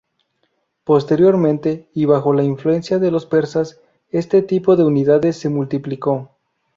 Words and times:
Posteriormente 0.83 1.87
y 1.93 2.05
bajo 2.05 2.33
influencia 2.41 2.97
de 2.97 3.11
los 3.11 3.27
persas, 3.27 3.79
este 4.09 4.41
tipo 4.41 4.75
de 4.75 4.83
unidades 4.83 5.37
se 5.37 5.47
multiplicó. 5.49 6.31